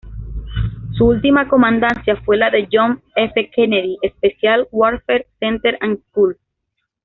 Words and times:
Su 0.97 1.05
última 1.05 1.47
comandancia 1.47 2.15
fue 2.25 2.35
la 2.35 2.49
del 2.49 2.67
"John 2.71 3.03
F. 3.15 3.51
Kennedy 3.51 3.99
Special 4.17 4.67
Warfare 4.71 5.27
Center 5.39 5.77
and 5.79 5.99
School". 6.09 6.35